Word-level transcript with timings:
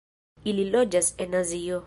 Ili 0.53 0.65
loĝas 0.77 1.13
en 1.27 1.41
Azio. 1.43 1.79